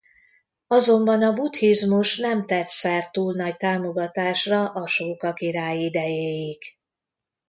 [0.67, 6.61] Azonban a buddhizmus nem tett szert túl nagy támogatásra Asóka király idejéig.